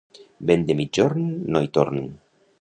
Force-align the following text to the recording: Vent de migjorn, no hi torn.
Vent 0.51 0.63
de 0.69 0.75
migjorn, 0.79 1.29
no 1.53 1.63
hi 1.67 1.71
torn. 1.79 2.03